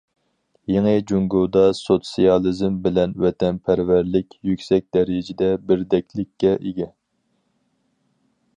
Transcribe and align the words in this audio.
يېڭى 0.75 0.93
جۇڭگودا 1.09 1.65
سوتسىيالىزم 1.79 2.79
بىلەن 2.87 3.13
ۋەتەنپەرۋەرلىك 3.25 4.33
يۈكسەك 4.51 4.87
دەرىجىدە 4.97 5.51
بىردەكلىككە 5.69 6.57
ئىگە. 6.71 6.89